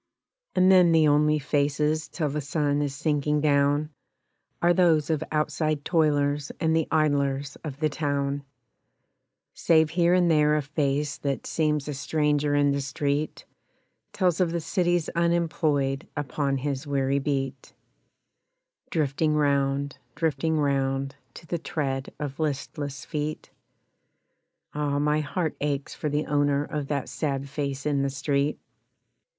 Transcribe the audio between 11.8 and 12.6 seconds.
a stranger